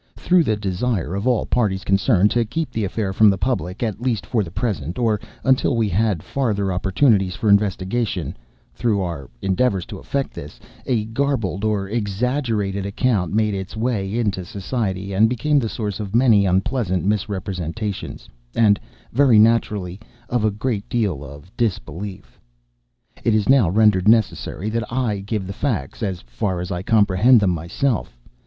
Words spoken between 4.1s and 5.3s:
for the present, or